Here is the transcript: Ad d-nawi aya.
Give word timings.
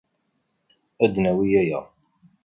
Ad 1.03 1.11
d-nawi 1.13 1.47
aya. 1.61 1.79